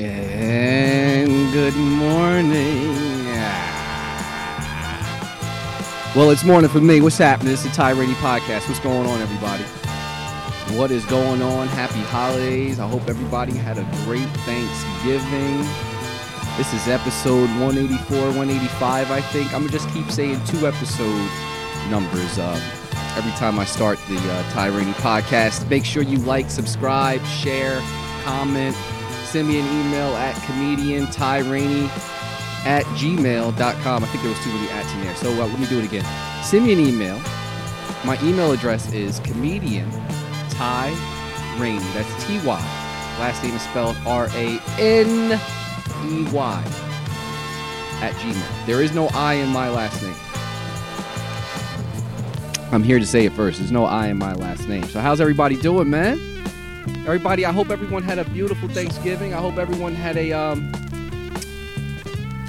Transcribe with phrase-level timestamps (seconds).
[0.00, 2.94] And good morning.
[6.14, 7.00] Well, it's morning for me.
[7.00, 7.54] What's happening?
[7.54, 8.68] It's the Ty Raney Podcast.
[8.68, 9.64] What's going on, everybody?
[10.78, 11.66] What is going on?
[11.66, 12.78] Happy holidays.
[12.78, 15.58] I hope everybody had a great Thanksgiving.
[16.56, 19.46] This is episode 184, 185, I think.
[19.52, 21.28] I'm going to just keep saying two episode
[21.90, 22.60] numbers uh,
[23.16, 25.68] every time I start the uh, Ty Raney Podcast.
[25.68, 27.80] Make sure you like, subscribe, share,
[28.22, 28.76] comment.
[29.28, 31.84] Send me an email at comedian Ty Raney
[32.64, 34.02] at gmail.com.
[34.02, 35.14] I think there was too many ats in there.
[35.16, 36.06] So uh, let me do it again.
[36.42, 37.20] Send me an email.
[38.06, 39.90] My email address is comedian
[40.48, 40.88] Ty
[41.58, 41.84] Raney.
[41.92, 42.58] That's T Y.
[43.18, 45.38] Last name is spelled R A N
[46.06, 46.64] E Y
[48.00, 48.66] at Gmail.
[48.66, 50.14] There is no I in my last name.
[52.72, 53.58] I'm here to say it first.
[53.58, 54.84] There's no I in my last name.
[54.84, 56.37] So how's everybody doing, man?
[57.06, 59.32] Everybody, I hope everyone had a beautiful Thanksgiving.
[59.34, 60.72] I hope everyone had a um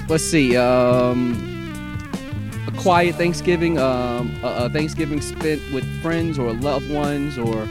[0.08, 1.46] let's see, um
[2.66, 7.66] a quiet Thanksgiving, um a, a Thanksgiving spent with friends or loved ones or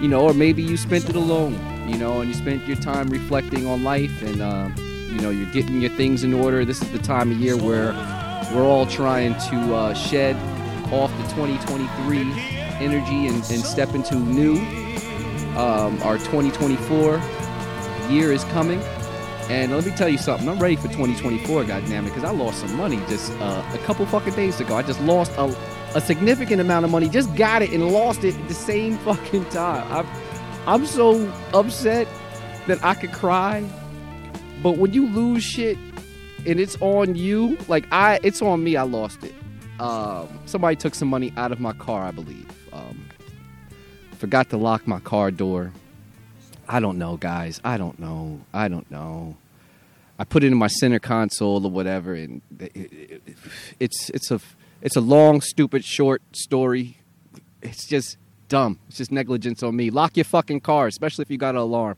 [0.00, 1.54] you know, or maybe you spent it alone,
[1.88, 4.74] you know, and you spent your time reflecting on life and um
[5.12, 6.64] you know, you're getting your things in order.
[6.64, 7.92] This is the time of year where
[8.54, 10.36] we're all trying to uh, shed
[10.92, 12.32] off the 2023
[12.80, 14.56] energy and, and step into new
[15.56, 17.20] um, our 2024
[18.10, 18.80] year is coming.
[19.50, 20.48] And let me tell you something.
[20.48, 24.34] I'm ready for 2024, goddammit, because I lost some money just uh, a couple fucking
[24.34, 24.76] days ago.
[24.76, 25.44] I just lost a,
[25.94, 27.08] a significant amount of money.
[27.08, 29.90] Just got it and lost it at the same fucking time.
[29.92, 30.06] I'm,
[30.66, 32.06] I'm so upset
[32.66, 33.68] that I could cry.
[34.62, 35.76] But when you lose shit
[36.46, 38.76] and it's on you, like I, it's on me.
[38.76, 39.34] I lost it.
[39.80, 42.46] Um, somebody took some money out of my car, I believe.
[44.22, 45.72] Forgot to lock my car door.
[46.68, 47.60] I don't know, guys.
[47.64, 48.40] I don't know.
[48.54, 49.36] I don't know.
[50.16, 52.92] I put it in my center console or whatever, and it, it,
[53.26, 53.36] it,
[53.80, 54.38] it's it's a
[54.80, 56.98] it's a long, stupid, short story.
[57.62, 58.16] It's just
[58.46, 58.78] dumb.
[58.86, 59.90] It's just negligence on me.
[59.90, 61.96] Lock your fucking car, especially if you got an alarm.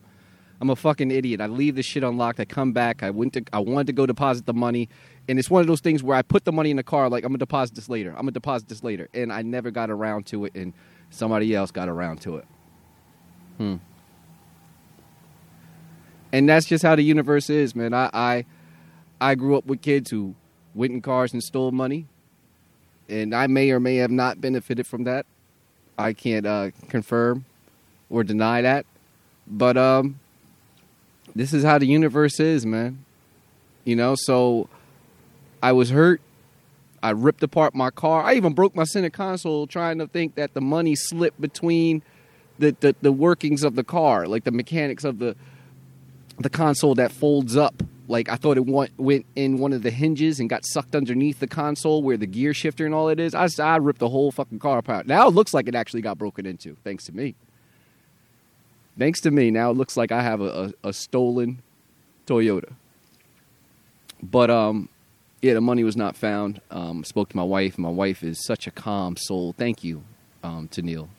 [0.63, 1.43] I'm a fucking idiot.
[1.43, 2.41] I leave this shit unlocked.
[2.41, 3.03] I come back.
[3.03, 4.89] I went to I wanted to go deposit the money,
[5.29, 7.11] and it's one of those things where I put the money in the car.
[7.11, 8.13] Like I'm gonna deposit this later.
[8.13, 10.73] I'm gonna deposit this later, and I never got around to it, and
[11.15, 12.47] somebody else got around to it.
[13.59, 13.77] Hmm.
[16.33, 17.95] And that's just how the universe is, man.
[17.95, 18.45] I I,
[19.21, 20.35] I grew up with kids who
[20.75, 22.07] went in cars and stole money,
[23.09, 25.27] and I may or may have not benefited from that.
[25.97, 27.45] I can't uh, confirm
[28.11, 28.85] or deny that,
[29.47, 30.19] but um,
[31.37, 33.05] this is how the universe is, man.
[33.85, 34.69] You know, so
[35.63, 36.21] I was hurt.
[37.05, 38.23] I ripped apart my car.
[38.23, 42.03] I even broke my center console trying to think that the money slipped between
[42.59, 45.37] the, the, the workings of the car, like the mechanics of the
[46.39, 47.83] the console that folds up.
[48.09, 51.41] Like I thought it went, went in one of the hinges and got sucked underneath
[51.41, 53.35] the console where the gear shifter and all it is.
[53.35, 55.07] I, I ripped the whole fucking car apart.
[55.07, 57.35] Now it looks like it actually got broken into, thanks to me.
[58.99, 61.61] Thanks to me, now it looks like I have a, a, a stolen
[62.27, 62.73] Toyota.
[64.23, 64.89] But um,
[65.45, 66.63] yeah, the money was not found.
[66.71, 67.77] Um, spoke to my wife.
[67.77, 69.53] My wife is such a calm soul.
[69.53, 70.03] Thank you
[70.43, 71.11] um, to Neil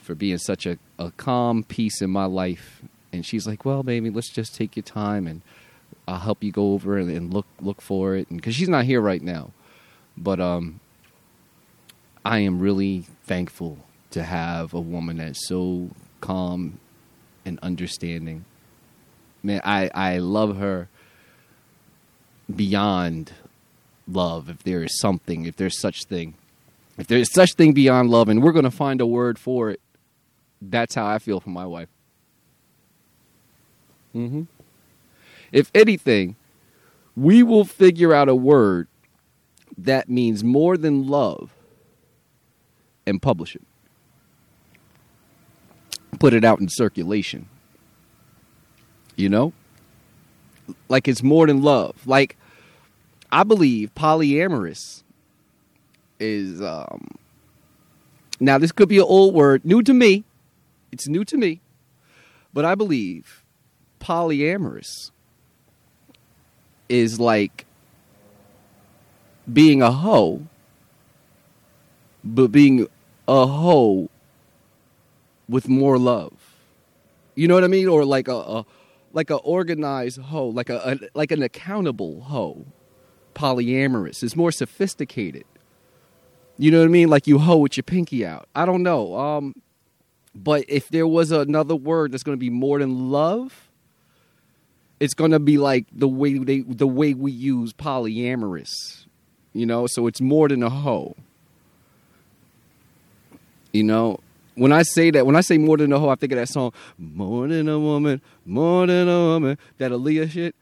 [0.00, 2.82] for being such a, a calm piece in my life.
[3.12, 5.42] And she's like, "Well, baby, let's just take your time, and
[6.06, 9.00] I'll help you go over and, and look look for it." Because she's not here
[9.00, 9.50] right now,
[10.16, 10.78] but um,
[12.24, 13.78] I am really thankful
[14.12, 15.90] to have a woman that's so
[16.20, 16.78] calm
[17.44, 18.44] and understanding.
[19.42, 20.88] Man, I I love her
[22.56, 23.32] beyond
[24.08, 26.34] love if there is something if there's such thing.
[26.98, 29.80] If there's such thing beyond love and we're going to find a word for it
[30.62, 31.88] that's how i feel for my wife.
[34.12, 34.42] Hmm
[35.52, 36.36] if anything
[37.16, 38.86] we will figure out a word
[39.76, 41.52] that means more than love
[43.06, 43.62] and publish it.
[46.18, 47.48] Put it out in circulation.
[49.16, 49.52] You know?
[50.88, 52.06] Like it's more than love.
[52.06, 52.36] Like
[53.32, 55.02] I believe polyamorous
[56.18, 57.16] is um
[58.40, 60.24] now this could be an old word, new to me.
[60.92, 61.60] It's new to me.
[62.52, 63.44] But I believe
[64.00, 65.10] polyamorous
[66.88, 67.66] is like
[69.52, 70.42] being a hoe
[72.24, 72.86] but being
[73.28, 74.08] a hoe
[75.48, 76.32] with more love.
[77.34, 77.88] You know what I mean?
[77.88, 78.66] Or like a, a
[79.12, 82.66] like a organized hoe, like a, a like an accountable hoe
[83.34, 84.22] polyamorous.
[84.22, 85.44] It's more sophisticated.
[86.58, 87.08] You know what I mean?
[87.08, 88.48] Like you hoe with your pinky out.
[88.54, 89.16] I don't know.
[89.16, 89.54] Um,
[90.34, 93.70] but if there was another word that's going to be more than love,
[95.00, 99.06] it's gonna be like the way they the way we use polyamorous,
[99.54, 99.86] you know.
[99.86, 101.16] So it's more than a hoe.
[103.72, 104.20] You know,
[104.56, 106.50] when I say that, when I say more than a hoe, I think of that
[106.50, 110.54] song, "More than a woman, more than a woman." That Aaliyah shit.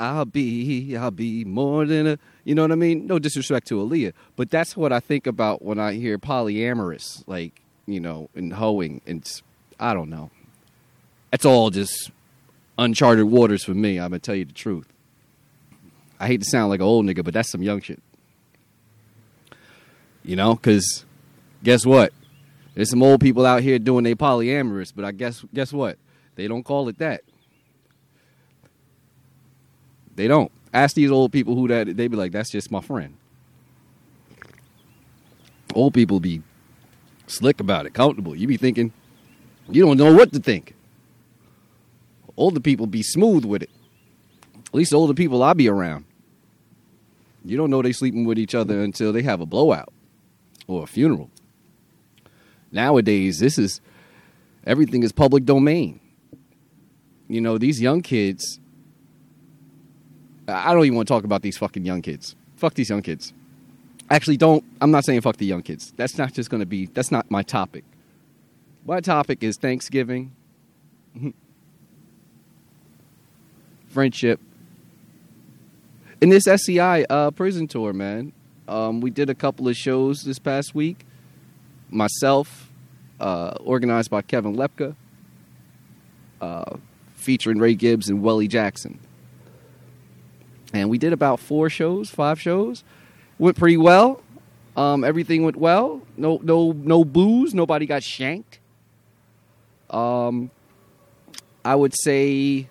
[0.00, 2.18] I'll be, I'll be more than a.
[2.44, 3.06] You know what I mean?
[3.06, 7.60] No disrespect to Aaliyah, but that's what I think about when I hear polyamorous, like
[7.86, 9.02] you know, and hoeing.
[9.06, 9.30] And
[9.78, 10.30] I don't know.
[11.34, 12.10] It's all just
[12.78, 13.98] uncharted waters for me.
[13.98, 14.88] I'm gonna tell you the truth.
[16.18, 18.02] I hate to sound like an old nigga, but that's some young shit.
[20.24, 21.04] You know, because
[21.62, 22.14] guess what?
[22.74, 25.98] There's some old people out here doing they polyamorous, but I guess guess what?
[26.36, 27.20] They don't call it that.
[30.20, 30.52] They don't.
[30.74, 33.16] Ask these old people who that they be like, that's just my friend.
[35.74, 36.42] Old people be
[37.26, 38.36] slick about it, comfortable.
[38.36, 38.92] You be thinking,
[39.70, 40.74] you don't know what to think.
[42.36, 43.70] Older people be smooth with it.
[44.66, 46.04] At least older people I be around.
[47.42, 49.90] You don't know they sleeping with each other until they have a blowout
[50.66, 51.30] or a funeral.
[52.70, 53.80] Nowadays, this is
[54.66, 55.98] everything is public domain.
[57.26, 58.60] You know, these young kids.
[60.52, 62.36] I don't even want to talk about these fucking young kids.
[62.56, 63.32] Fuck these young kids.
[64.10, 64.64] Actually, don't.
[64.80, 65.92] I'm not saying fuck the young kids.
[65.96, 66.86] That's not just going to be.
[66.86, 67.84] That's not my topic.
[68.84, 70.32] My topic is Thanksgiving,
[73.88, 74.40] friendship,
[76.20, 78.32] in this SCI uh, prison tour, man.
[78.66, 81.04] Um, we did a couple of shows this past week.
[81.90, 82.70] Myself,
[83.20, 84.94] uh, organized by Kevin Lepka,
[86.40, 86.76] uh,
[87.14, 88.98] featuring Ray Gibbs and Welly Jackson.
[90.72, 92.84] And we did about four shows, five shows.
[93.38, 94.22] Went pretty well.
[94.76, 96.02] Um, everything went well.
[96.16, 97.54] No, no, no booze.
[97.54, 98.60] Nobody got shanked.
[99.88, 100.50] Um,
[101.64, 102.68] I would say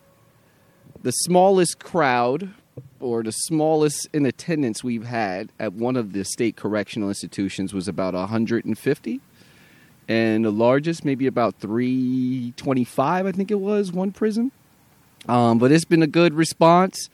[1.04, 2.54] the smallest crowd
[3.00, 7.88] or the smallest in attendance we've had at one of the state correctional institutions was
[7.88, 9.22] about 150
[10.08, 14.52] and the largest maybe about 325 i think it was one prison
[15.28, 17.10] um, but it's been a good response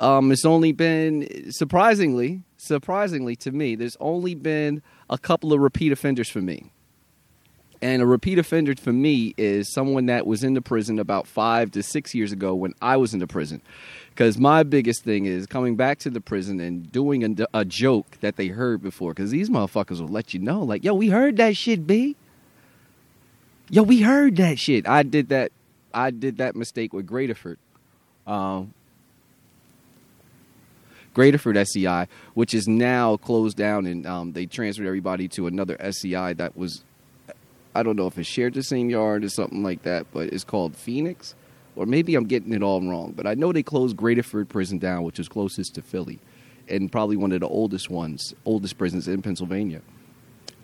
[0.00, 5.92] um, it's only been surprisingly surprisingly to me there's only been a couple of repeat
[5.92, 6.70] offenders for me
[7.80, 11.70] and a repeat offender for me is someone that was in the prison about five
[11.72, 13.62] to six years ago when I was in the prison.
[14.10, 18.18] Because my biggest thing is coming back to the prison and doing a, a joke
[18.20, 19.12] that they heard before.
[19.12, 22.16] Because these motherfuckers will let you know, like, yo, we heard that shit, B.
[23.70, 24.88] Yo, we heard that shit.
[24.88, 25.52] I did that.
[25.94, 27.56] I did that mistake with Graterford.
[28.26, 28.74] Um,
[31.18, 36.34] Graterford SCI, which is now closed down, and um, they transferred everybody to another SCI
[36.34, 36.84] that was,
[37.74, 40.44] I don't know if it shared the same yard or something like that, but it's
[40.44, 41.34] called Phoenix,
[41.74, 43.14] or maybe I'm getting it all wrong.
[43.16, 46.20] But I know they closed Graterford Prison down, which is closest to Philly,
[46.68, 49.82] and probably one of the oldest ones, oldest prisons in Pennsylvania,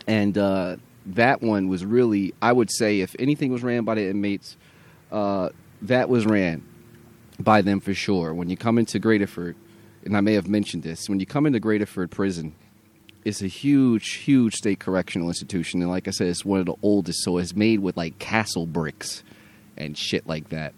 [0.07, 4.09] and uh, that one was really, I would say, if anything was ran by the
[4.09, 4.57] inmates,
[5.11, 5.49] uh,
[5.83, 6.63] that was ran
[7.41, 8.33] by them for sure.
[8.33, 9.57] When you come into Graterford
[10.05, 12.55] and I may have mentioned this, when you come into Graterford Prison,
[13.25, 15.81] it's a huge, huge state correctional institution.
[15.81, 18.67] And like I said, it's one of the oldest, so it's made with like castle
[18.67, 19.23] bricks
[19.77, 20.75] and shit like that.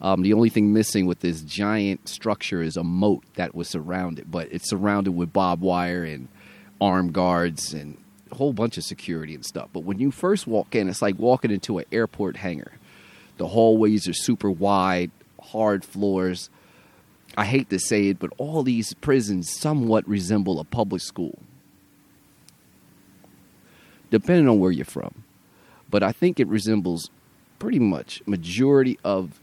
[0.00, 4.30] Um, the only thing missing with this giant structure is a moat that was surrounded,
[4.30, 6.28] but it's surrounded with barbed wire and
[6.80, 7.98] armed guards and
[8.32, 9.68] a whole bunch of security and stuff.
[9.72, 12.72] But when you first walk in, it's like walking into an airport hangar.
[13.36, 16.48] The hallways are super wide, hard floors
[17.36, 21.38] I hate to say it, but all these prisons somewhat resemble a public school,
[24.10, 25.24] depending on where you're from.
[25.88, 27.10] But I think it resembles
[27.58, 29.40] pretty much majority of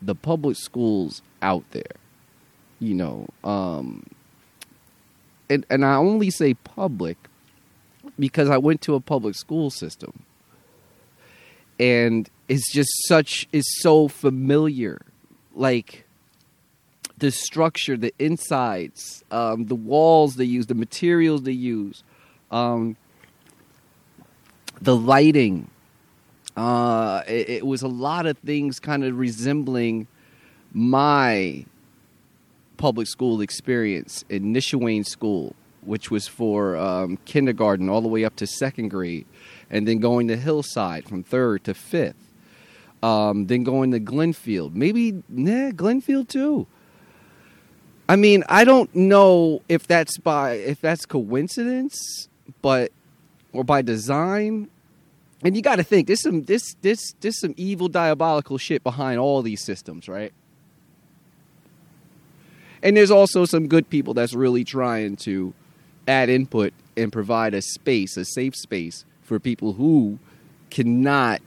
[0.00, 1.82] the public schools out there.
[2.78, 4.04] You know, um,
[5.48, 7.16] and and I only say public
[8.18, 10.22] because I went to a public school system,
[11.78, 15.00] and it's just such it's so familiar,
[15.54, 16.05] like
[17.18, 22.02] the structure, the insides, um, the walls they use, the materials they use,
[22.50, 22.96] um,
[24.80, 25.70] the lighting.
[26.56, 30.06] Uh, it, it, was a lot of things kind of resembling
[30.72, 31.64] my
[32.76, 38.36] public school experience in Nishuane School, which was for um, kindergarten all the way up
[38.36, 39.26] to second grade,
[39.70, 42.16] and then going to Hillside from third to fifth.
[43.02, 46.66] Um, then going to Glenfield, maybe nah, Glenfield too.
[48.08, 52.28] I mean, I don't know if that's by if that's coincidence,
[52.62, 52.92] but
[53.52, 54.68] or by design.
[55.42, 59.18] And you got to think this some this this this some evil diabolical shit behind
[59.18, 60.32] all these systems, right?
[62.82, 65.52] And there's also some good people that's really trying to
[66.06, 70.18] add input and provide a space, a safe space for people who
[70.70, 71.40] cannot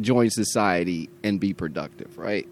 [0.00, 2.48] join society and be productive, right?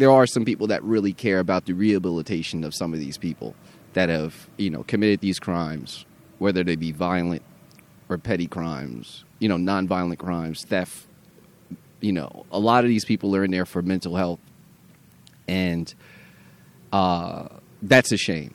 [0.00, 3.54] There are some people that really care about the rehabilitation of some of these people
[3.92, 6.06] that have, you know, committed these crimes,
[6.38, 7.42] whether they be violent
[8.08, 11.06] or petty crimes, you know, nonviolent crimes, theft.
[12.00, 14.40] You know, a lot of these people are in there for mental health,
[15.46, 15.92] and
[16.94, 17.48] uh,
[17.82, 18.54] that's a shame.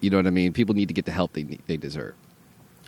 [0.00, 0.54] You know what I mean?
[0.54, 2.14] People need to get the help they need, they deserve.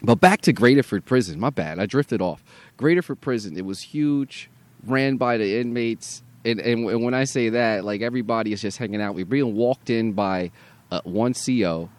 [0.03, 1.39] But back to Graterford Prison.
[1.39, 1.79] My bad.
[1.79, 2.43] I drifted off.
[2.79, 3.59] Graterford Prison.
[3.59, 4.49] It was huge,
[4.87, 8.79] ran by the inmates, and, and, and when I say that, like everybody is just
[8.79, 9.15] hanging out.
[9.15, 10.51] We're being walked in by
[10.91, 11.91] uh, one CO,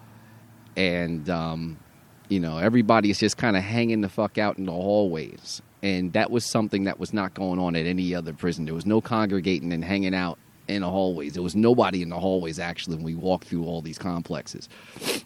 [0.76, 1.78] and um,
[2.30, 5.62] you know everybody is just kind of hanging the fuck out in the hallways.
[5.84, 8.66] And that was something that was not going on at any other prison.
[8.66, 11.34] There was no congregating and hanging out in the hallways.
[11.34, 14.70] There was nobody in the hallways actually when we walked through all these complexes.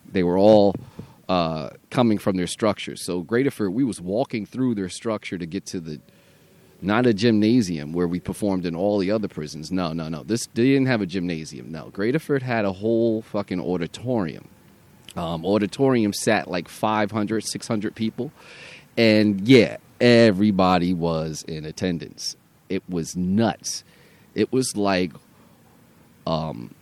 [0.10, 0.74] They were all
[1.28, 3.02] uh, coming from their structures.
[3.02, 6.00] So Graterford, we was walking through their structure to get to the
[6.82, 9.72] not a gymnasium where we performed in all the other prisons.
[9.72, 10.24] No, no, no.
[10.24, 11.72] This didn't have a gymnasium.
[11.72, 14.48] No, Graterford had a whole fucking auditorium.
[15.16, 18.34] Um, auditorium sat like 500, 600 people,
[18.98, 22.36] and yeah, everybody was in attendance.
[22.68, 23.84] It was nuts.
[24.34, 25.14] It was like,
[26.28, 26.76] um,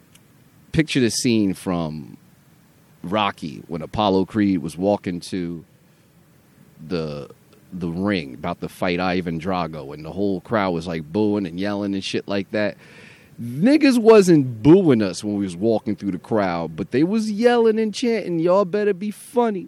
[0.71, 2.17] picture the scene from
[3.03, 5.63] Rocky when Apollo Creed was walking to
[6.85, 7.29] the
[7.79, 11.59] the ring about to fight Ivan Drago, and the whole crowd was like booing and
[11.59, 12.77] yelling and shit like that.
[13.41, 17.79] Niggas wasn't booing us when we was walking through the crowd, but they was yelling
[17.79, 19.67] and chanting, "Y'all better be funny."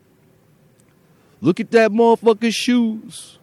[1.42, 3.40] Look at that motherfucker's shoes.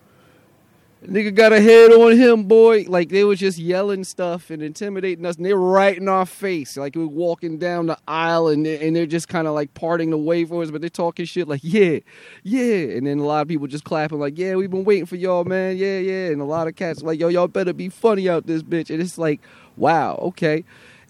[1.07, 2.85] Nigga got a head on him, boy.
[2.87, 6.25] Like they was just yelling stuff and intimidating us, and they were right in our
[6.25, 6.77] face.
[6.77, 9.75] Like we were walking down the aisle, and they're, and they're just kind of like
[9.75, 11.99] parting the way for us, but they're talking shit like, "Yeah,
[12.45, 15.17] yeah," and then a lot of people just clapping like, "Yeah, we've been waiting for
[15.17, 15.77] y'all, man.
[15.77, 18.63] Yeah, yeah," and a lot of cats like, "Yo, y'all better be funny out this
[18.63, 19.41] bitch," and it's like,
[19.77, 20.65] wow, okay.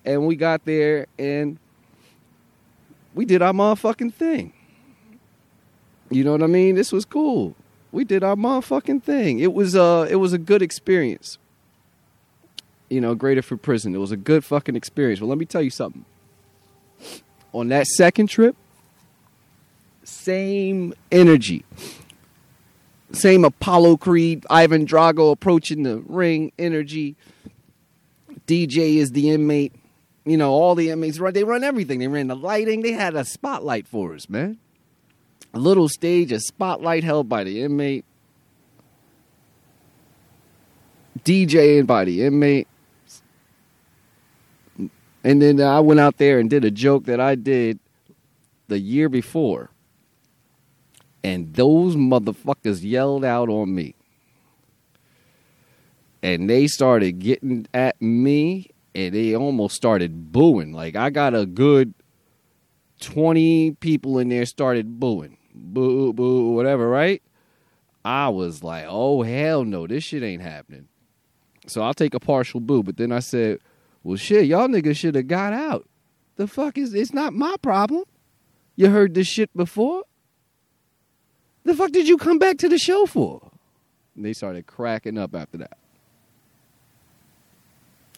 [0.06, 1.58] And we got there, and
[3.14, 4.54] we did our motherfucking thing.
[6.11, 6.76] You know what I mean?
[6.76, 7.54] This was cool
[7.92, 9.38] we did our motherfucking thing.
[9.38, 11.38] It was uh it was a good experience.
[12.88, 13.94] You know, Graterford Prison.
[13.94, 15.20] It was a good fucking experience.
[15.20, 16.04] Well, let me tell you something.
[17.52, 18.56] On that second trip,
[20.04, 21.64] same energy.
[23.12, 27.14] Same Apollo Creed, Ivan Drago approaching the ring energy.
[28.46, 29.75] DJ is the inmate.
[30.25, 31.99] You know, all the inmates run they run everything.
[31.99, 32.80] They ran the lighting.
[32.80, 34.62] They had a spotlight for us, man a
[35.59, 38.04] little stage, a spotlight held by the inmate,
[41.25, 42.68] DJing by the inmate.
[45.25, 47.78] And then I went out there and did a joke that I did
[48.68, 49.71] the year before.
[51.23, 53.94] And those motherfuckers yelled out on me.
[56.23, 60.73] And they started getting at me and they almost started booing.
[60.73, 61.94] Like I got a good
[63.00, 67.23] 20 people in there started booing boo, boo, whatever, right?
[68.04, 70.88] I was like, oh, hell no, this shit ain't happening.
[71.66, 72.82] So I'll take a partial boo.
[72.82, 73.61] But then I said,
[74.02, 75.88] well, shit, y'all niggas should have got out.
[76.37, 78.04] The fuck is, it's not my problem.
[78.75, 80.02] You heard this shit before?
[81.64, 83.50] The fuck did you come back to the show for?
[84.16, 85.78] And they started cracking up after that.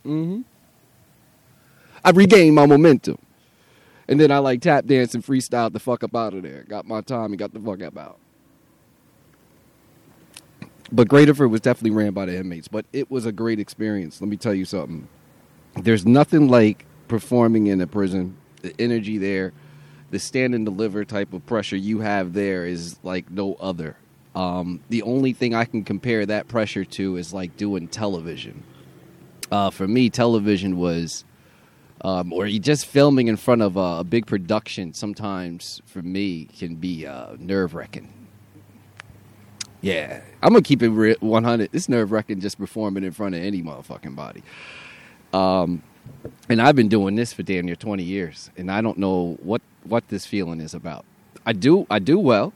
[0.05, 0.43] Mm-hmm.
[2.05, 3.19] I regained my momentum.
[4.09, 6.65] And then I like tap dance and freestyle the fuck up out of there.
[6.69, 8.19] Got my time and got the fuck up out.
[10.93, 12.69] But Graterford was definitely ran by the inmates.
[12.69, 14.21] But it was a great experience.
[14.21, 15.09] Let me tell you something.
[15.75, 18.37] There's nothing like performing in a prison.
[18.63, 19.53] The energy there,
[20.11, 23.97] the stand and deliver type of pressure you have there is like no other.
[24.35, 28.63] Um, the only thing I can compare that pressure to is like doing television.
[29.51, 31.25] Uh, for me, television was
[32.05, 36.45] um, or you just filming in front of a, a, big production sometimes for me
[36.45, 38.13] can be uh, nerve wracking.
[39.81, 41.71] Yeah, I'm gonna keep it 100.
[41.73, 44.43] It's nerve wracking just performing in front of any motherfucking body.
[45.33, 45.83] Um,
[46.49, 49.63] and I've been doing this for damn near 20 years, and I don't know what
[49.85, 51.07] what this feeling is about.
[51.47, 52.53] I do I do well.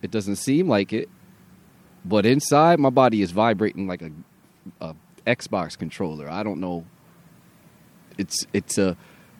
[0.00, 1.10] It doesn't seem like it,
[2.06, 4.10] but inside my body is vibrating like a,
[4.80, 4.94] a
[5.26, 6.28] Xbox controller.
[6.28, 6.86] I don't know
[8.18, 8.96] it's it's a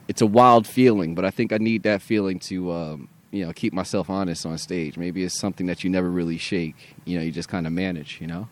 [0.08, 3.52] it's a wild feeling, but I think I need that feeling to um, you know
[3.52, 4.96] keep myself honest on stage.
[4.96, 6.94] Maybe it's something that you never really shake.
[7.04, 8.20] You know, you just kind of manage.
[8.20, 8.48] You know.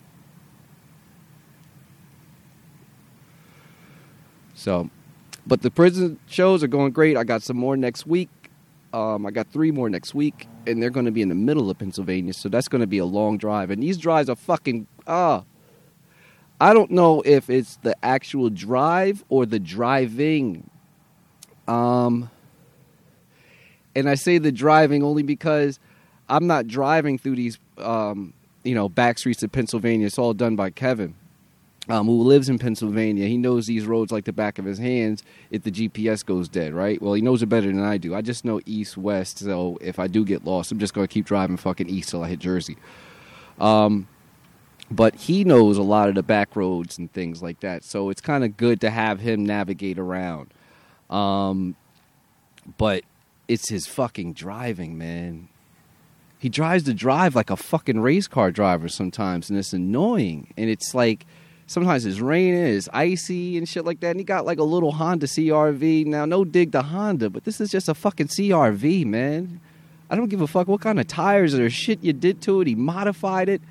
[4.55, 4.91] So,
[5.47, 7.17] but the prison shows are going great.
[7.17, 8.29] I got some more next week.
[8.93, 11.71] Um, I got three more next week, and they're going to be in the middle
[11.71, 13.71] of Pennsylvania, so that's going to be a long drive.
[13.71, 15.45] And these drives are fucking ah.
[16.61, 20.69] I don't know if it's the actual drive or the driving.
[21.67, 22.31] Um,
[23.95, 25.81] and I say the driving only because
[26.29, 30.07] I'm not driving through these, um, you know, back streets of Pennsylvania.
[30.07, 31.15] It's all done by Kevin,
[31.89, 33.27] um, who lives in Pennsylvania.
[33.27, 36.75] He knows these roads like the back of his hands if the GPS goes dead,
[36.75, 37.01] right?
[37.01, 38.15] Well, he knows it better than I do.
[38.15, 39.39] I just know east, west.
[39.39, 42.23] So if I do get lost, I'm just going to keep driving fucking east till
[42.23, 42.77] I hit Jersey.
[43.59, 44.09] Um,
[44.91, 47.85] but he knows a lot of the back roads and things like that.
[47.85, 50.53] So it's kind of good to have him navigate around.
[51.09, 51.77] Um,
[52.77, 53.05] but
[53.47, 55.49] it's his fucking driving, man.
[56.39, 60.53] He drives the drive like a fucking race car driver sometimes, and it's annoying.
[60.57, 61.27] And it's like
[61.67, 64.11] sometimes it's raining, it's icy and shit like that.
[64.11, 66.07] And he got like a little Honda CRV.
[66.07, 69.61] Now, no dig to Honda, but this is just a fucking CRV, man.
[70.09, 72.67] I don't give a fuck what kind of tires or shit you did to it.
[72.67, 73.63] He modified it.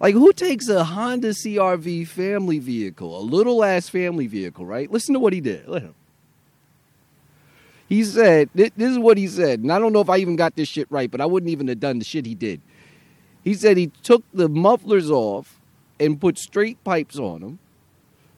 [0.00, 4.90] Like, who takes a Honda CRV family vehicle, a little ass family vehicle, right?
[4.90, 5.66] Listen to what he did.
[5.66, 5.94] Listen.
[7.88, 10.56] He said, this is what he said, and I don't know if I even got
[10.56, 12.60] this shit right, but I wouldn't even have done the shit he did.
[13.44, 15.60] He said he took the mufflers off
[16.00, 17.58] and put straight pipes on them,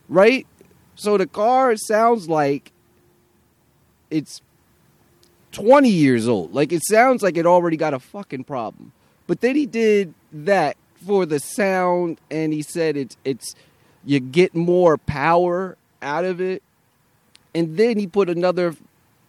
[0.08, 0.46] right?
[0.96, 2.72] So the car sounds like
[4.10, 4.42] it's
[5.52, 6.54] 20 years old.
[6.54, 8.92] Like it sounds like it already got a fucking problem.
[9.26, 13.54] But then he did that for the sound and he said it's it's
[14.04, 16.62] you get more power out of it.
[17.54, 18.74] And then he put another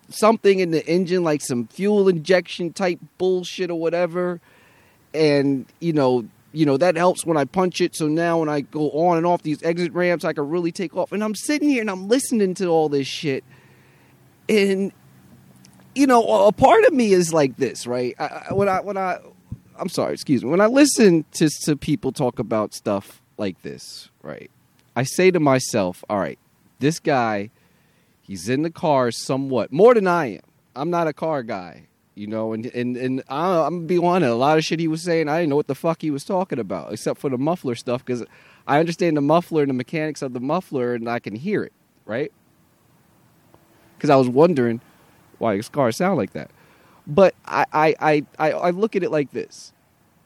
[0.10, 4.40] something in the engine like some fuel injection type bullshit or whatever.
[5.14, 7.96] And you know, you know that helps when I punch it.
[7.96, 10.96] So now when I go on and off these exit ramps, I can really take
[10.96, 11.12] off.
[11.12, 13.44] And I'm sitting here and I'm listening to all this shit,
[14.48, 14.92] and
[15.96, 18.16] you know, a part of me is like this, right?
[18.20, 19.20] I, when I when I
[19.80, 20.50] I'm sorry, excuse me.
[20.50, 24.52] When I listen to to people talk about stuff like this, right?
[24.96, 26.38] I say to myself, all right,
[26.80, 27.52] this guy,
[28.22, 30.42] he's in the car somewhat more than I am.
[30.76, 34.30] I'm not a car guy, you know, and and and I, I'm gonna be honest.
[34.30, 36.24] A lot of shit he was saying, I didn't know what the fuck he was
[36.24, 38.26] talking about, except for the muffler stuff, because
[38.68, 41.74] I understand the muffler and the mechanics of the muffler, and I can hear it,
[42.06, 42.32] right?
[43.98, 44.82] Because I was wondering
[45.38, 46.52] why his car sound like that.
[47.10, 49.74] But I, I, I, I, look at it like this.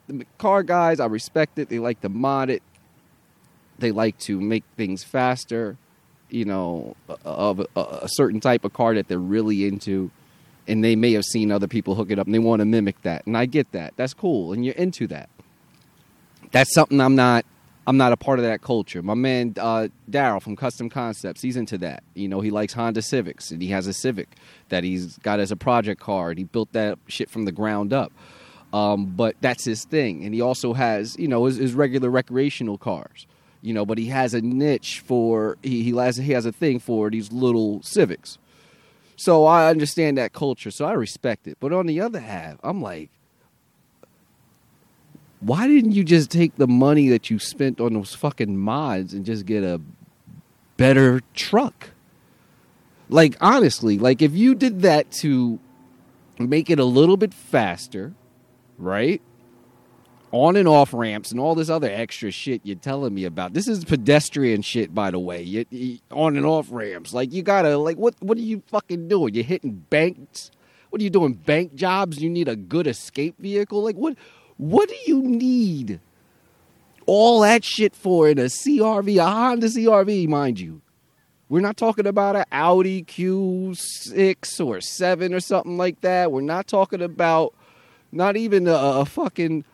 [0.07, 1.69] The car guys, I respect it.
[1.69, 2.61] They like to mod it.
[3.79, 5.77] They like to make things faster,
[6.29, 10.11] you know, of a, a certain type of car that they're really into.
[10.67, 13.01] And they may have seen other people hook it up and they want to mimic
[13.03, 13.25] that.
[13.25, 13.93] And I get that.
[13.95, 14.51] That's cool.
[14.51, 15.29] And you're into that.
[16.51, 17.45] That's something I'm not
[17.85, 19.01] I'm not a part of that culture.
[19.01, 22.03] My man uh, Daryl from Custom Concepts, he's into that.
[22.13, 24.29] You know, he likes Honda Civics, and he has a Civic
[24.69, 26.29] that he's got as a project car.
[26.29, 28.13] And he built that shit from the ground up.
[28.71, 32.79] Um, but that's his thing, and he also has, you know, his, his, regular recreational
[32.79, 33.27] cars.
[33.61, 36.79] You know, but he has a niche for he he has he has a thing
[36.79, 38.39] for these little Civics.
[39.15, 41.57] So I understand that culture, so I respect it.
[41.59, 43.11] But on the other half, I'm like,
[45.43, 49.25] why didn't you just take the money that you spent on those fucking mods and
[49.25, 49.81] just get a
[50.77, 51.89] better truck?
[53.09, 55.59] Like honestly, like if you did that to
[56.39, 58.13] make it a little bit faster,
[58.77, 59.21] right?
[60.31, 63.53] On and off ramps and all this other extra shit you're telling me about.
[63.53, 65.43] This is pedestrian shit, by the way.
[65.43, 68.15] You, you, on and off ramps, like you gotta, like, what?
[68.19, 69.35] What are you fucking doing?
[69.35, 70.49] You're hitting banks.
[70.89, 71.33] What are you doing?
[71.33, 72.19] Bank jobs?
[72.19, 73.83] You need a good escape vehicle?
[73.83, 74.15] Like what?
[74.63, 75.99] What do you need
[77.05, 80.79] all that shit for in a CRV, a Honda CRV, mind you?
[81.49, 86.31] We're not talking about an Audi Q6 or 7 or something like that.
[86.31, 87.53] We're not talking about
[88.13, 89.65] not even a, a fucking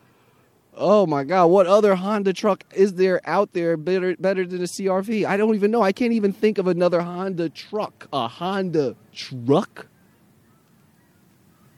[0.74, 1.46] Oh my God!
[1.46, 5.24] What other Honda truck is there out there better better than a CRV?
[5.24, 5.82] I don't even know.
[5.82, 8.08] I can't even think of another Honda truck.
[8.12, 9.86] A Honda truck?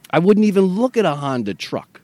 [0.09, 2.02] I wouldn't even look at a Honda truck.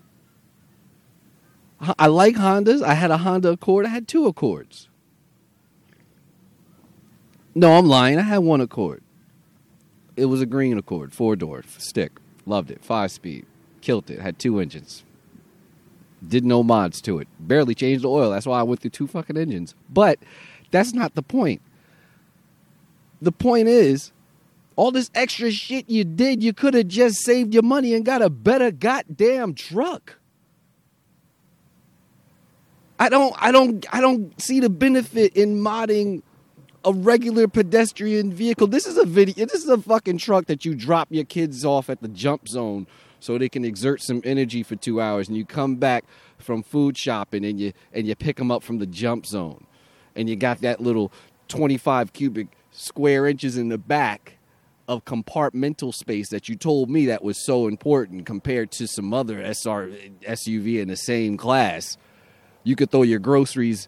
[1.97, 2.81] I like Hondas.
[2.83, 3.85] I had a Honda Accord.
[3.85, 4.89] I had two Accords.
[7.55, 8.17] No, I'm lying.
[8.17, 9.01] I had one Accord.
[10.15, 12.19] It was a green Accord, four door stick.
[12.45, 12.83] Loved it.
[12.83, 13.45] Five speed.
[13.81, 14.19] Killed it.
[14.19, 15.03] Had two engines.
[16.27, 17.29] Did no mods to it.
[17.39, 18.31] Barely changed the oil.
[18.31, 19.73] That's why I went through two fucking engines.
[19.89, 20.19] But
[20.71, 21.61] that's not the point.
[23.21, 24.11] The point is,
[24.75, 28.21] all this extra shit you did, you could have just saved your money and got
[28.21, 30.18] a better goddamn truck.
[32.99, 36.21] I don't I don't I don't see the benefit in modding
[36.83, 38.67] a regular pedestrian vehicle.
[38.67, 39.45] This is a video.
[39.45, 42.87] This is a fucking truck that you drop your kids off at the jump zone
[43.21, 46.05] so they can exert some energy for two hours, and you come back
[46.37, 49.65] from food shopping and you and you pick them up from the jump zone,
[50.15, 51.11] and you got that little
[51.47, 54.37] 25 cubic square inches in the back
[54.89, 59.41] of compartmental space that you told me that was so important compared to some other
[59.41, 59.89] SR
[60.27, 61.97] SUV in the same class.
[62.63, 63.87] You could throw your groceries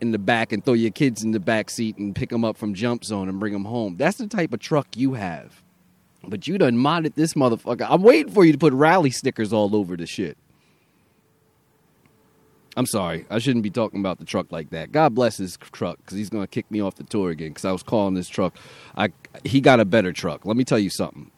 [0.00, 2.56] in the back and throw your kids in the back seat and pick them up
[2.56, 3.96] from jump zone and bring them home.
[3.96, 5.62] That's the type of truck you have.
[6.22, 7.86] But you done modded this motherfucker.
[7.88, 10.36] I'm waiting for you to put rally stickers all over the shit.
[12.76, 13.24] I'm sorry.
[13.30, 14.92] I shouldn't be talking about the truck like that.
[14.92, 17.64] God bless his truck because he's going to kick me off the tour again because
[17.64, 18.54] I was calling this truck.
[18.96, 19.08] I
[19.44, 20.44] He got a better truck.
[20.44, 21.30] Let me tell you something.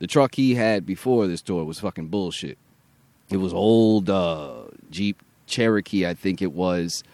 [0.00, 2.58] The truck he had before this tour was fucking bullshit.
[3.30, 7.04] It was old uh, Jeep Cherokee, I think it was.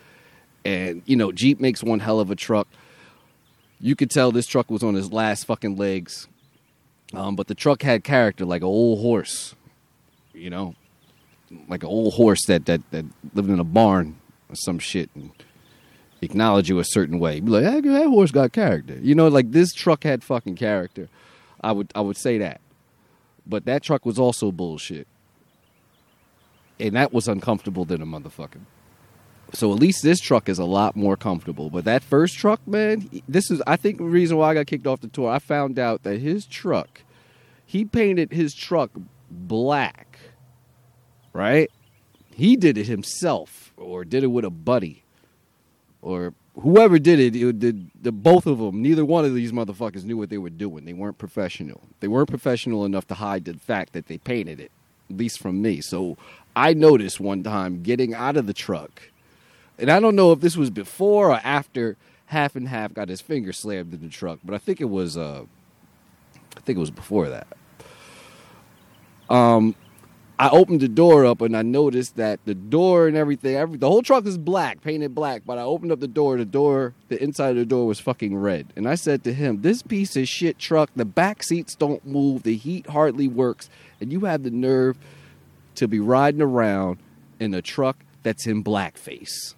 [0.64, 2.68] And, you know, Jeep makes one hell of a truck.
[3.80, 6.28] You could tell this truck was on his last fucking legs.
[7.14, 9.54] Um, but the truck had character like an old horse,
[10.34, 10.74] you know,
[11.68, 14.16] like an old horse that that that lived in a barn
[14.48, 15.30] or some shit and
[16.20, 17.38] acknowledge you a certain way.
[17.38, 18.98] Be like, hey, that horse got character.
[19.00, 21.08] You know, like this truck had fucking character.
[21.60, 22.60] I would I would say that.
[23.46, 25.06] But that truck was also bullshit.
[26.78, 28.60] And that was uncomfortable than a motherfucker.
[29.52, 31.70] So at least this truck is a lot more comfortable.
[31.70, 34.86] But that first truck, man, this is I think the reason why I got kicked
[34.86, 35.30] off the tour.
[35.30, 37.02] I found out that his truck,
[37.64, 38.90] he painted his truck
[39.30, 40.06] black
[41.36, 41.70] right?
[42.34, 45.04] He did it himself, or did it with a buddy,
[46.00, 47.36] or whoever did it.
[47.36, 50.50] it the, the both of them, neither one of these motherfuckers knew what they were
[50.50, 50.86] doing.
[50.86, 51.82] They weren't professional.
[52.00, 54.72] They weren't professional enough to hide the fact that they painted it,
[55.10, 55.80] at least from me.
[55.80, 56.16] So
[56.54, 59.10] I noticed one time getting out of the truck,
[59.78, 63.20] and I don't know if this was before or after half and half got his
[63.20, 65.16] finger slammed in the truck, but I think it was.
[65.16, 65.44] Uh,
[66.56, 67.46] I think it was before that.
[69.28, 69.74] Um,
[70.38, 73.88] I opened the door up and I noticed that the door and everything, every the
[73.88, 75.42] whole truck is black, painted black.
[75.46, 78.36] But I opened up the door, the door, the inside of the door was fucking
[78.36, 78.66] red.
[78.76, 82.42] And I said to him, "This piece of shit truck, the back seats don't move,
[82.42, 84.98] the heat hardly works, and you have the nerve
[85.76, 86.98] to be riding around
[87.40, 89.54] in a truck that's in blackface.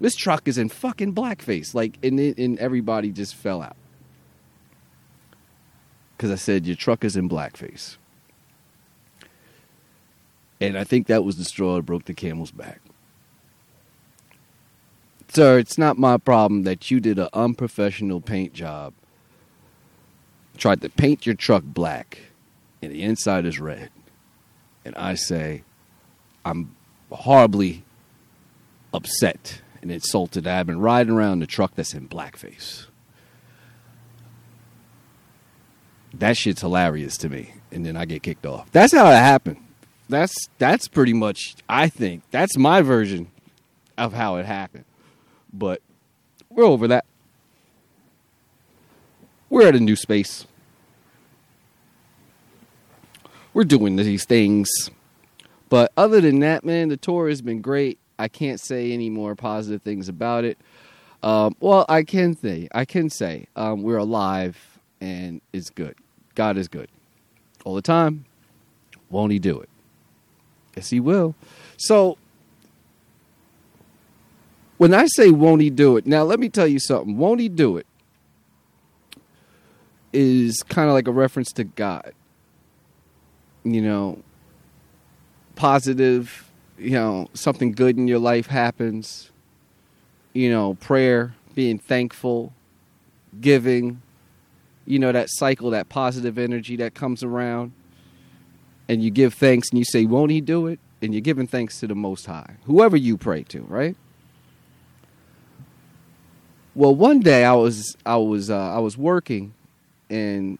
[0.00, 3.76] This truck is in fucking blackface, like, and and everybody just fell out
[6.16, 7.96] because I said your truck is in blackface."
[10.60, 12.80] And I think that was the straw that broke the camel's back.
[15.28, 18.92] Sir, it's not my problem that you did an unprofessional paint job.
[20.56, 22.18] Tried to paint your truck black
[22.80, 23.90] and the inside is red.
[24.84, 25.64] And I say,
[26.44, 26.76] I'm
[27.10, 27.82] horribly
[28.92, 30.46] upset and insulted.
[30.46, 32.86] I've been riding around the truck that's in blackface.
[36.12, 37.54] That shit's hilarious to me.
[37.72, 38.70] And then I get kicked off.
[38.70, 39.63] That's how it happened
[40.08, 43.30] that's that's pretty much I think that's my version
[43.96, 44.84] of how it happened.
[45.52, 45.80] But
[46.50, 47.04] we're over that.
[49.48, 50.46] We're at a new space.
[53.52, 54.68] We're doing these things.
[55.68, 57.98] But other than that, man, the tour has been great.
[58.18, 60.58] I can't say any more positive things about it.
[61.22, 65.96] Um, well, I can say, I can say, um, we're alive and it's good.
[66.34, 66.88] God is good
[67.64, 68.26] all the time.
[69.08, 69.68] Won't He do it?
[70.76, 71.34] Yes, he will.
[71.76, 72.18] So
[74.76, 77.16] when I say won't he do it, now let me tell you something.
[77.16, 77.86] Won't he do it
[80.12, 82.12] is kind of like a reference to God.
[83.64, 84.22] You know,
[85.56, 89.30] positive, you know, something good in your life happens.
[90.32, 92.52] You know, prayer, being thankful,
[93.40, 94.02] giving,
[94.86, 97.72] you know, that cycle, that positive energy that comes around
[98.88, 100.78] and you give thanks and you say, Won't he do it?
[101.02, 103.96] And you're giving thanks to the Most High, whoever you pray to, right?
[106.74, 109.54] Well, one day I was I was uh, I was working,
[110.10, 110.58] and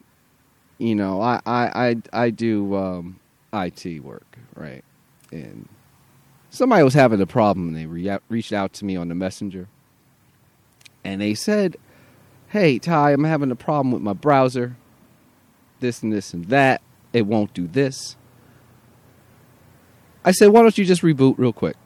[0.79, 3.21] you know I I I, I do um,
[3.53, 4.85] IT work, right?
[5.33, 5.69] And
[6.51, 9.67] somebody was having a problem, and they re- reached out to me on the messenger,
[11.03, 11.77] and they said,
[12.49, 14.77] "Hey Ty, I'm having a problem with my browser.
[15.81, 16.81] This and this and that
[17.15, 18.17] it won't do this.
[20.25, 21.77] I said, why don't you just reboot real quick?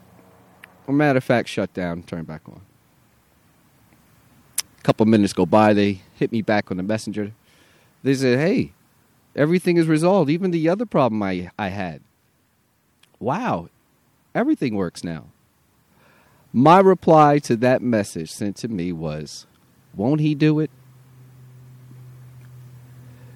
[0.86, 2.62] Or matter of fact, shut down, turn back on.
[4.78, 7.32] A couple minutes go by, they hit me back on the messenger.
[8.02, 8.72] They said, hey,
[9.36, 12.00] everything is resolved, even the other problem I, I had.
[13.20, 13.68] Wow,
[14.34, 15.26] everything works now.
[16.52, 19.46] My reply to that message sent to me was,
[19.94, 20.70] Won't he do it?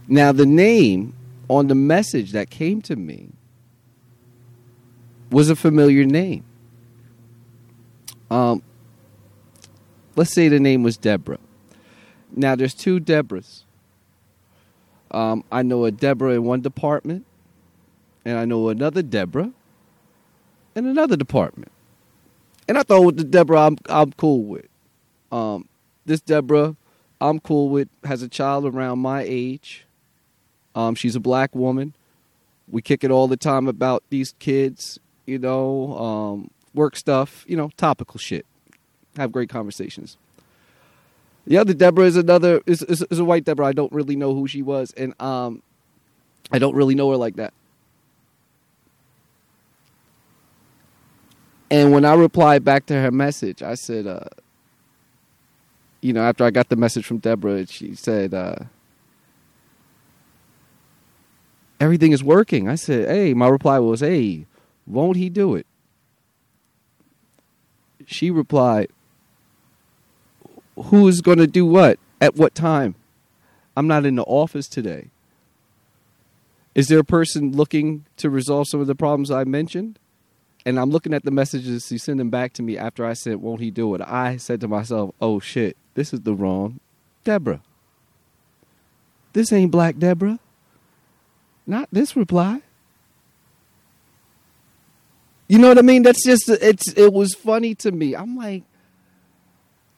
[0.09, 1.15] Now, the name
[1.53, 3.29] on the message that came to me
[5.31, 6.45] was a familiar name.
[8.31, 8.63] Um,
[10.17, 11.39] let's say the name was Deborah.
[12.35, 13.65] Now, there's two Deborahs.
[15.11, 17.27] Um, I know a Deborah in one department,
[18.25, 19.53] and I know another Deborah
[20.75, 21.71] in another department.
[22.67, 24.69] And I thought with the Deborah I'm I'm cool with.
[25.31, 25.69] Um,
[26.07, 26.77] this Deborah
[27.21, 29.85] I'm cool with has a child around my age.
[30.75, 31.95] Um, she's a black woman.
[32.69, 37.57] We kick it all the time about these kids, you know, um, work stuff, you
[37.57, 38.47] know, topical shit.
[39.17, 40.17] Have great conversations.
[41.47, 43.67] The other Deborah is another is, is, is a white Deborah.
[43.67, 45.63] I don't really know who she was, and um,
[46.51, 47.53] I don't really know her like that.
[51.71, 54.29] And when I replied back to her message, I said, uh,
[56.03, 58.57] you know, after I got the message from Deborah, she said, uh,
[61.83, 62.69] everything is working.
[62.69, 64.47] I said, hey, my reply was, hey,
[64.87, 65.67] won't he do it?
[68.07, 68.89] She replied,
[70.77, 71.99] who's going to do what?
[72.21, 72.95] At what time?
[73.77, 75.09] I'm not in the office today.
[76.75, 79.99] Is there a person looking to resolve some of the problems I mentioned?
[80.65, 83.61] and I'm looking at the messages he's sending back to me after I said, "Won't
[83.61, 86.79] he do it?" I said to myself, "Oh shit, this is the wrong
[87.25, 87.63] Deborah.
[89.33, 90.39] This ain't Black Deborah.
[91.67, 92.63] Not this reply."
[95.53, 96.03] You know what I mean?
[96.03, 96.93] That's just it's.
[96.95, 98.15] It was funny to me.
[98.15, 98.63] I'm like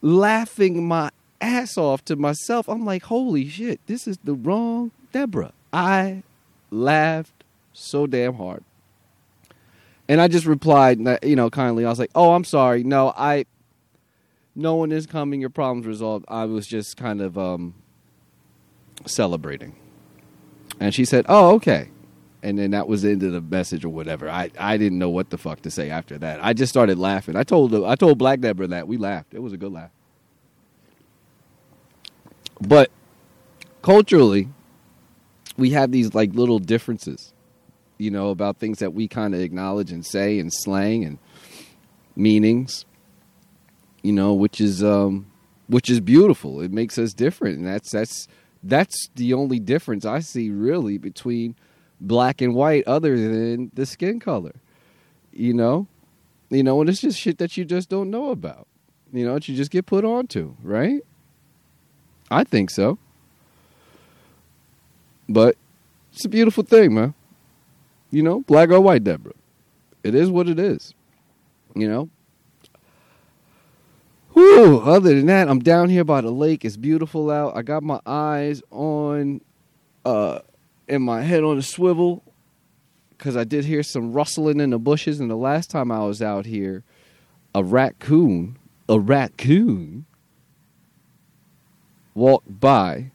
[0.01, 2.67] laughing my ass off to myself.
[2.67, 6.23] I'm like, "Holy shit, this is the wrong Deborah." I
[6.71, 8.65] laughed so damn hard.
[10.09, 11.85] And I just replied, you know, kindly.
[11.85, 12.83] I was like, "Oh, I'm sorry.
[12.83, 13.45] No, I.
[14.55, 15.39] No one is coming.
[15.39, 16.25] Your problem's resolved.
[16.27, 17.75] I was just kind of um,
[19.05, 19.75] celebrating."
[20.79, 21.89] And she said, "Oh, okay."
[22.43, 24.29] And then that was the end of the message or whatever.
[24.29, 26.43] I, I didn't know what the fuck to say after that.
[26.43, 27.35] I just started laughing.
[27.35, 29.33] I told I told Black Deborah that we laughed.
[29.33, 29.91] It was a good laugh.
[32.61, 32.91] But
[33.81, 34.49] culturally,
[35.57, 37.33] we have these like little differences
[37.97, 41.17] you know, about things that we kind of acknowledge and say and slang and
[42.15, 42.85] meanings,
[44.01, 45.27] you know, which is um,
[45.67, 46.61] which is beautiful.
[46.61, 48.27] It makes us different, and that's that's
[48.67, 51.55] that's the only difference I see really between
[52.01, 54.53] black and white, other than the skin color.
[55.31, 55.87] You know,
[56.49, 58.67] you know, and it's just shit that you just don't know about.
[59.13, 61.01] You know, that you just get put onto, right?
[62.29, 62.97] I think so.
[65.29, 65.57] But
[66.13, 67.13] it's a beautiful thing, man
[68.15, 69.33] you know, black or white, Deborah.
[70.01, 70.93] It is what it is.
[71.75, 72.09] You know?
[74.35, 76.65] Whew, other than that, I'm down here by the lake.
[76.65, 77.55] It's beautiful out.
[77.55, 79.39] I got my eyes on
[80.03, 80.39] uh
[80.89, 82.21] and my head on a swivel
[83.17, 85.21] because I did hear some rustling in the bushes.
[85.21, 86.83] And the last time I was out here,
[87.55, 88.57] a raccoon,
[88.89, 90.05] a raccoon
[92.13, 93.11] walked by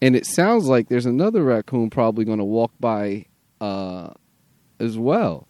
[0.00, 3.24] and it sounds like there's another raccoon probably going to walk by
[3.60, 4.10] uh,
[4.78, 5.46] as well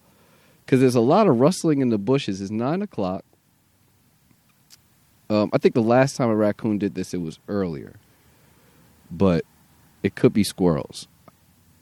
[0.65, 3.25] because there's a lot of rustling in the bushes it's nine o'clock
[5.31, 7.95] um, i think the last time a raccoon did this it was earlier
[9.11, 9.45] but
[10.03, 11.09] it could be squirrels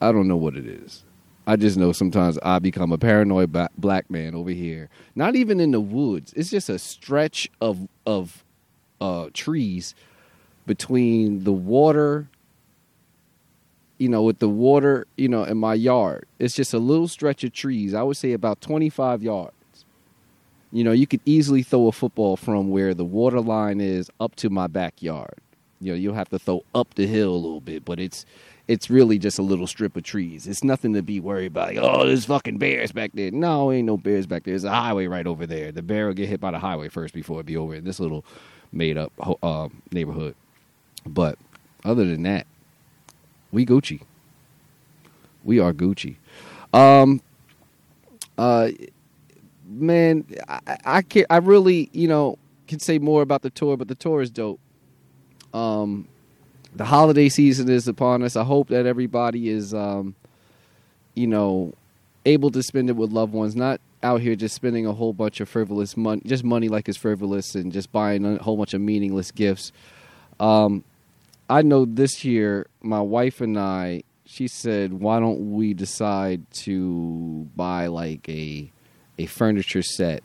[0.01, 1.05] i don't know what it is
[1.47, 5.61] i just know sometimes i become a paranoid ba- black man over here not even
[5.61, 8.43] in the woods it's just a stretch of of
[8.99, 9.95] uh, trees
[10.67, 12.29] between the water
[13.99, 16.27] you know, with the water, you know, in my yard.
[16.39, 17.95] It's just a little stretch of trees.
[17.95, 19.56] I would say about 25 yards.
[20.77, 24.37] You know, you could easily throw a football from where the water line is up
[24.37, 25.37] to my backyard.
[25.81, 28.27] You know, you'll have to throw up the hill a little bit, but it's
[28.69, 30.47] it's really just a little strip of trees.
[30.47, 31.69] It's nothing to be worried about.
[31.69, 33.31] Like, oh, there's fucking bears back there.
[33.31, 34.53] No, ain't no bears back there.
[34.53, 35.73] There's a highway right over there.
[35.73, 37.99] The bear will get hit by the highway first before it be over in this
[37.99, 38.23] little
[38.71, 39.12] made up
[39.43, 40.35] uh, neighborhood.
[41.07, 41.39] But
[41.87, 42.47] other than that,
[43.51, 44.03] we Gucci.
[45.43, 46.17] We are Gucci.
[46.75, 47.23] Um,
[48.37, 48.69] uh,
[49.66, 53.88] man, I, I can I really, you know, can say more about the tour, but
[53.88, 54.61] the tour is dope.
[55.52, 56.09] Um,
[56.74, 58.37] the holiday season is upon us.
[58.37, 60.14] I hope that everybody is, um,
[61.14, 61.72] you know,
[62.26, 65.40] able to spend it with loved ones, not out here just spending a whole bunch
[65.40, 68.81] of frivolous money, just money like it's frivolous, and just buying a whole bunch of
[68.81, 69.72] meaningless gifts.
[70.38, 70.85] Um,
[71.48, 77.48] I know this year, my wife and I, she said, why don't we decide to
[77.57, 78.70] buy like a
[79.18, 80.22] a furniture set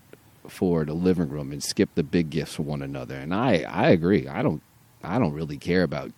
[0.48, 3.16] for the living room and skip the big gifts for one another.
[3.16, 4.28] And I I agree.
[4.28, 4.62] I don't
[5.04, 6.12] I don't really care about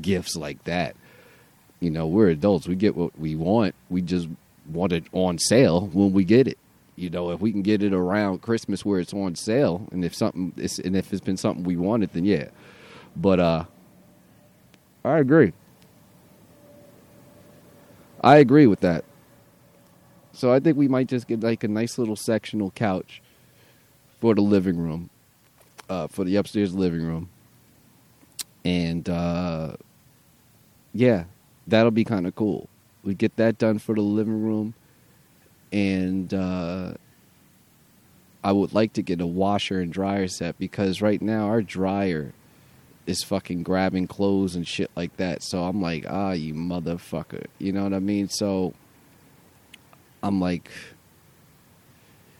[0.00, 0.96] gifts like that.
[1.80, 2.68] You know, we're adults.
[2.68, 3.74] We get what we want.
[3.88, 4.28] We just
[4.70, 6.58] want it on sale when we get it.
[6.96, 10.14] You know, if we can get it around Christmas where it's on sale, and if
[10.14, 12.48] something, it's, and if it's been something we wanted, then yeah.
[13.16, 13.64] But uh,
[15.02, 15.54] I agree.
[18.22, 19.04] I agree with that.
[20.40, 23.20] So I think we might just get like a nice little sectional couch
[24.22, 25.10] for the living room,
[25.90, 27.28] uh, for the upstairs living room,
[28.64, 29.72] and uh,
[30.94, 31.24] yeah,
[31.66, 32.70] that'll be kind of cool.
[33.04, 34.72] We get that done for the living room,
[35.72, 36.94] and uh,
[38.42, 42.32] I would like to get a washer and dryer set because right now our dryer
[43.06, 45.42] is fucking grabbing clothes and shit like that.
[45.42, 47.44] So I'm like, ah, you motherfucker.
[47.58, 48.30] You know what I mean?
[48.30, 48.72] So
[50.22, 50.70] I'm like,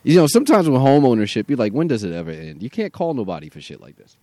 [0.02, 2.62] you know, sometimes with home ownership, you're like, when does it ever end?
[2.62, 4.16] You can't call nobody for shit like this.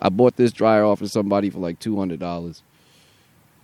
[0.00, 2.62] I bought this dryer off of somebody for like two hundred dollars.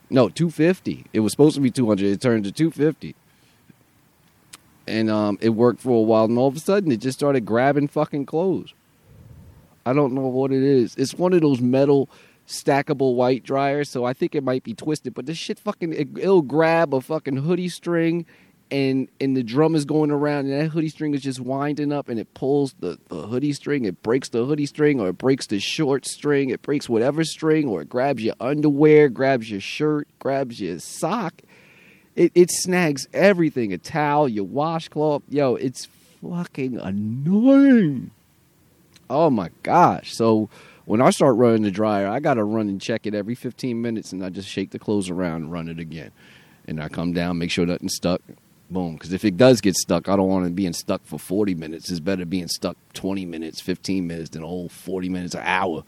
[0.08, 1.04] No, two fifty.
[1.12, 2.06] It was supposed to be two hundred.
[2.06, 3.14] It turned to two fifty.
[4.86, 7.46] And um, it worked for a while, and all of a sudden, it just started
[7.46, 8.74] grabbing fucking clothes.
[9.86, 10.96] I don't know what it is.
[10.96, 12.08] It's one of those metal
[12.46, 15.14] stackable white dryer, so I think it might be twisted.
[15.14, 18.26] But this shit fucking it, will grab a fucking hoodie string,
[18.70, 22.08] and and the drum is going around, and that hoodie string is just winding up,
[22.08, 23.84] and it pulls the, the hoodie string.
[23.84, 26.50] It breaks the hoodie string, or it breaks the short string.
[26.50, 31.34] It breaks whatever string, or it grabs your underwear, grabs your shirt, grabs your sock.
[32.16, 33.72] It it snags everything.
[33.72, 35.22] A towel, your washcloth.
[35.28, 35.88] Yo, it's
[36.22, 38.10] fucking annoying.
[39.10, 40.14] Oh my gosh.
[40.14, 40.48] So
[40.84, 43.80] when I start running the dryer, I got to run and check it every 15
[43.80, 46.10] minutes and I just shake the clothes around and run it again.
[46.66, 48.20] And I come down, make sure nothing's stuck.
[48.70, 48.94] Boom.
[48.94, 51.90] Because if it does get stuck, I don't want it being stuck for 40 minutes.
[51.90, 55.84] It's better being stuck 20 minutes, 15 minutes than a whole 40 minutes, an hour.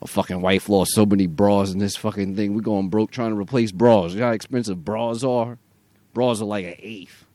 [0.00, 2.54] My fucking wife lost so many bras in this fucking thing.
[2.54, 4.12] We're going broke trying to replace bras.
[4.12, 5.58] You know how expensive bras are?
[6.14, 7.26] Bras are like an eighth.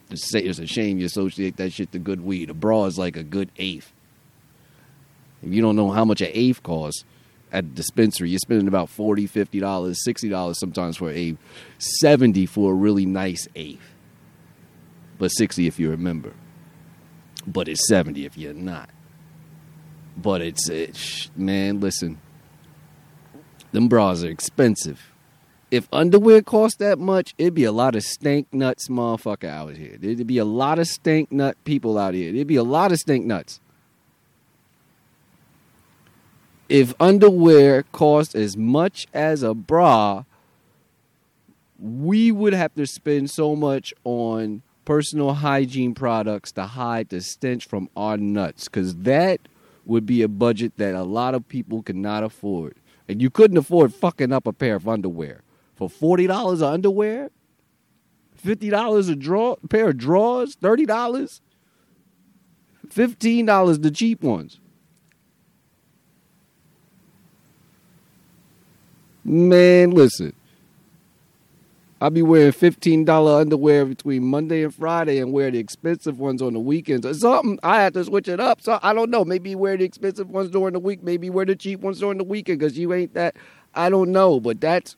[0.11, 2.49] it's a shame you associate that shit to good weed.
[2.49, 3.93] A bra is like a good eighth.
[5.41, 7.03] If you don't know how much an eighth costs
[7.51, 11.35] at a dispensary, you're spending about $40, $50, $60 sometimes for a
[11.77, 13.93] 70 for a really nice eighth.
[15.17, 16.33] But 60 if you remember.
[17.47, 18.89] But it's 70 if you're not.
[20.15, 22.19] But it's, it's man, listen.
[23.71, 25.10] Them bras are expensive
[25.71, 29.95] if underwear cost that much, it'd be a lot of stank nuts motherfucker out here.
[29.97, 32.33] There'd be a lot of stank nut people out here.
[32.33, 33.61] There'd be a lot of stink nuts.
[36.67, 40.25] If underwear cost as much as a bra,
[41.79, 47.65] we would have to spend so much on personal hygiene products to hide the stench
[47.65, 49.39] from our nuts because that
[49.85, 52.75] would be a budget that a lot of people could not afford.
[53.07, 55.43] And you couldn't afford fucking up a pair of underwear
[55.81, 57.31] for forty dollars of underwear,
[58.35, 61.41] fifty dollars a draw pair of drawers, thirty dollars,
[62.87, 64.59] fifteen dollars the cheap ones.
[69.23, 70.33] Man, listen.
[71.99, 76.43] I'll be wearing fifteen dollar underwear between Monday and Friday, and wear the expensive ones
[76.43, 77.57] on the weekends or something.
[77.63, 78.61] I have to switch it up.
[78.61, 79.25] So I don't know.
[79.25, 81.01] Maybe wear the expensive ones during the week.
[81.01, 83.35] Maybe wear the cheap ones during the weekend because you ain't that.
[83.73, 84.95] I don't know, but that's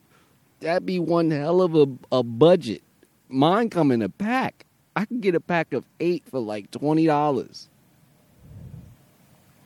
[0.60, 2.82] that'd be one hell of a, a budget.
[3.28, 4.66] Mine come in a pack.
[4.96, 7.68] I can get a pack of eight for like twenty dollars.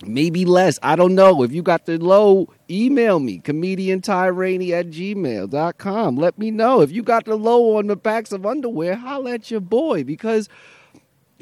[0.06, 0.78] Maybe less.
[0.82, 1.42] I don't know.
[1.42, 6.16] If you got the low, email me, comedian Ty Raney at gmail.com.
[6.16, 6.82] Let me know.
[6.82, 10.04] If you got the low on the packs of underwear, holla at your boy.
[10.04, 10.48] Because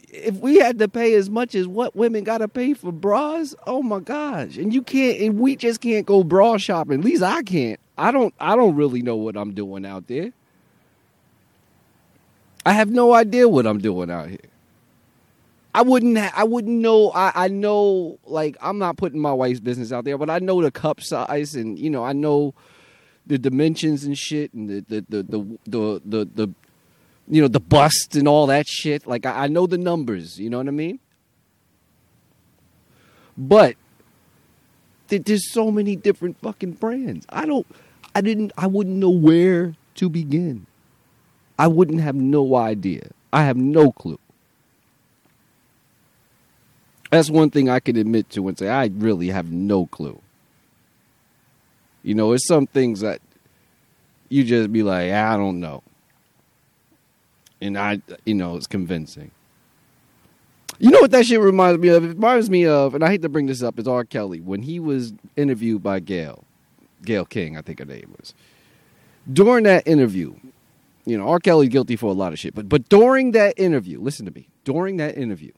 [0.09, 3.55] if we had to pay as much as what women got to pay for bras,
[3.67, 4.57] oh my gosh.
[4.57, 7.01] And you can't, and we just can't go bra shopping.
[7.01, 7.81] At least I can't.
[7.99, 10.33] I don't I don't really know what I'm doing out there.
[12.65, 14.39] I have no idea what I'm doing out here.
[15.75, 19.93] I wouldn't I wouldn't know I, I know like I'm not putting my wife's business
[19.93, 22.55] out there, but I know the cup size and you know, I know
[23.27, 26.55] the dimensions and shit and the the the the the, the, the
[27.29, 29.07] you know, the bust and all that shit.
[29.07, 30.99] Like I, I know the numbers, you know what I mean?
[33.37, 33.77] But
[35.09, 37.27] there's so many different fucking brands.
[37.29, 37.67] I don't
[38.17, 40.67] I didn't I wouldn't know where to begin.
[41.59, 43.11] I wouldn't have no idea.
[43.33, 44.19] I have no clue.
[47.11, 50.21] That's one thing I can admit to and say I really have no clue.
[52.03, 53.21] You know, it's some things that
[54.31, 55.83] you just be like, I don't know.
[57.61, 59.31] and I, you know, it's convincing.
[60.79, 62.05] You know what that shit reminds me of?
[62.05, 64.05] It reminds me of, and I hate to bring this up, is R.
[64.05, 66.45] Kelly when he was interviewed by Gayle,
[67.05, 68.35] Gayle King, I think her name was.
[69.31, 70.37] During that interview,
[71.05, 71.41] you know, R.
[71.41, 74.49] Kelly's guilty for a lot of shit, but but during that interview, listen to me.
[74.65, 75.53] During that interview,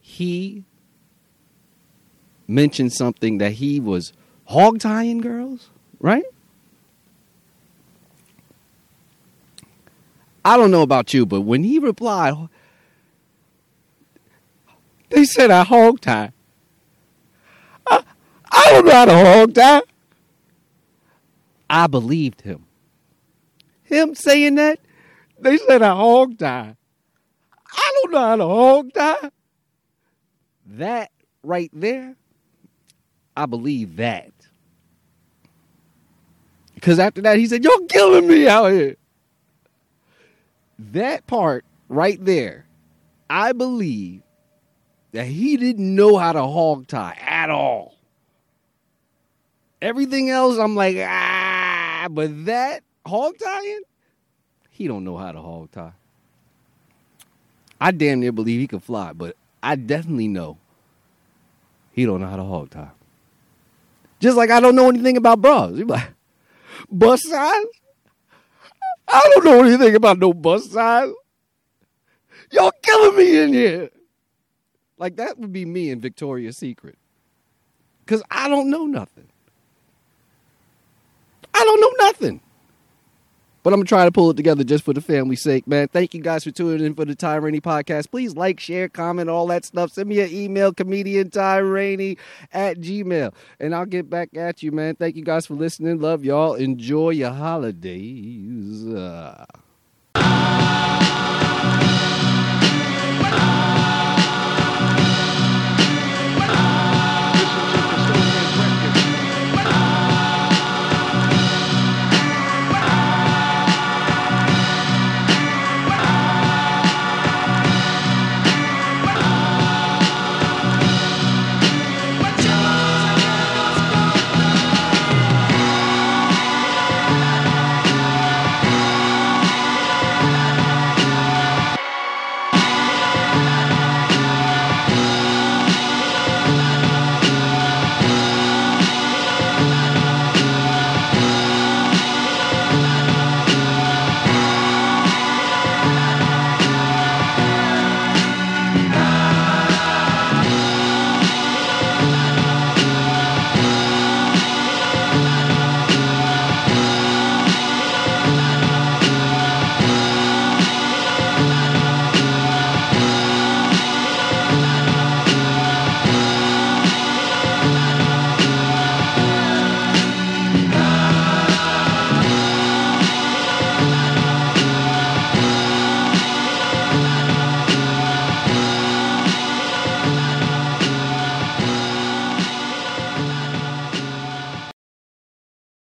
[0.00, 0.64] he
[2.48, 4.12] mentioned something that he was
[4.46, 5.68] hog tying girls,
[6.00, 6.24] right?
[10.44, 12.34] I don't know about you, but when he replied,
[15.10, 16.32] they said I hog tie.
[18.56, 19.82] I, don't know how to hog tie.
[21.68, 22.64] I believed him.
[23.82, 24.80] Him saying that,
[25.38, 26.76] they said I hog tie.
[27.72, 29.30] I don't know how to hog tie.
[30.66, 31.10] That
[31.42, 32.16] right there,
[33.36, 34.32] I believe that.
[36.74, 38.96] Because after that, he said, You're killing me out here.
[40.78, 42.66] That part right there,
[43.28, 44.22] I believe
[45.12, 47.95] that he didn't know how to hog tie at all.
[49.82, 53.82] Everything else, I'm like, ah, but that hog tying,
[54.70, 55.92] he don't know how to hog tie.
[57.80, 60.58] I damn near believe he could fly, but I definitely know
[61.92, 62.90] he don't know how to hog tie.
[64.20, 65.72] Just like I don't know anything about bras.
[65.72, 66.10] You like
[66.90, 67.64] bust size?
[69.08, 71.12] I don't know anything about no bust size.
[72.50, 73.90] Y'all killing me in here.
[74.98, 76.96] Like that would be me in Victoria's Secret.
[78.06, 79.28] Cause I don't know nothing.
[81.56, 82.40] I don't know nothing.
[83.62, 85.88] But I'm gonna try to pull it together just for the family's sake, man.
[85.88, 88.12] Thank you guys for tuning in for the Ty Raney podcast.
[88.12, 89.90] Please like, share, comment, all that stuff.
[89.90, 92.16] Send me an email, comedian Ty Raney
[92.52, 93.34] at Gmail.
[93.58, 94.94] And I'll get back at you, man.
[94.94, 95.98] Thank you guys for listening.
[95.98, 96.54] Love y'all.
[96.54, 98.86] Enjoy your holidays.
[98.86, 99.44] Uh...